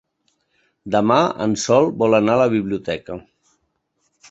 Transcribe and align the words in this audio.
Demà 0.95 1.17
en 1.45 1.53
Sol 1.65 1.91
vol 2.05 2.19
anar 2.21 2.35
a 2.39 2.41
la 2.43 2.49
biblioteca. 2.57 3.21